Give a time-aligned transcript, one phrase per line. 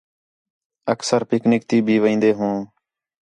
[0.93, 2.55] اکثرا پِکنِک تی بھی وین٘دے ہوں